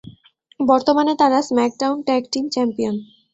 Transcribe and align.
বর্তমানে 0.59 1.13
তারা 1.15 1.39
SmackDown 1.41 1.97
tag 2.07 2.23
team 2.31 2.45
champion. 2.53 2.95